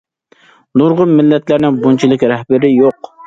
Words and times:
نۇرغۇن 0.81 1.11
مىللەتلەرنىڭ 1.19 1.77
بۇنچىلىك 1.83 2.25
رەھبىرى 2.33 2.73
يوق. 2.73 3.13